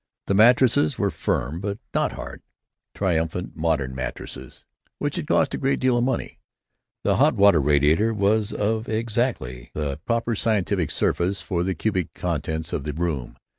The 0.25 0.33
mattresses 0.33 0.97
were 0.97 1.11
firm 1.11 1.59
but 1.61 1.77
not 1.93 2.13
hard, 2.13 2.41
triumphant 2.95 3.55
modern 3.55 3.93
mattresses 3.93 4.63
which 4.97 5.17
had 5.17 5.27
cost 5.27 5.53
a 5.53 5.59
great 5.59 5.79
deal 5.79 5.95
of 5.95 6.03
money; 6.03 6.39
the 7.03 7.17
hot 7.17 7.35
water 7.35 7.61
radiator 7.61 8.11
was 8.11 8.51
of 8.51 8.89
exactly 8.89 9.69
the 9.75 9.99
proper 10.07 10.35
scientific 10.35 10.89
surface 10.89 11.43
for 11.43 11.61
the 11.61 11.75
cubic 11.75 12.15
contents 12.15 12.73
of 12.73 12.83
the 12.83 12.93
room. 12.93 13.37